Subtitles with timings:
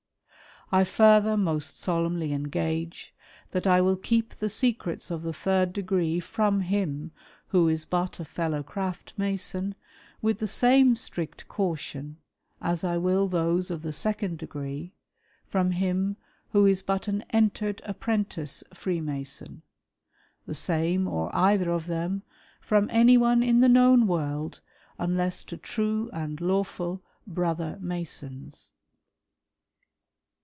[0.73, 3.13] I further most solemnly engage,
[3.51, 7.11] that I Avill keep the" secrets of the Third Degree froju him
[7.47, 9.75] who is but a Fellow Craft" Mason,
[10.21, 12.19] with the same strict caution
[12.61, 14.93] as I will those of the Second" Degree
[15.45, 16.15] from him
[16.53, 19.63] who is but an Entered Apprentice Freemason:
[20.45, 22.23] "the same or either of them,
[22.61, 24.61] from anyone in the known world,"
[25.07, 28.71] unless to true and lawful Brother Masons.